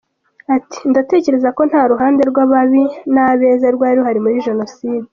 Ati 0.55 0.79
“Ndatekereza 0.91 1.49
ko 1.57 1.61
nta 1.69 1.81
ruhande 1.91 2.21
rw’ababi 2.29 2.83
n’abeza 3.13 3.67
rwari 3.75 3.95
ruhari 3.99 4.19
muri 4.23 4.43
Jenoside. 4.47 5.07